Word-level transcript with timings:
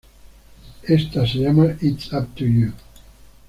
Ésta 0.87 1.27
se 1.27 1.37
llamó 1.37 1.67
"It's 1.79 2.11
Up 2.11 2.33
To 2.33 2.43
You". 2.43 2.73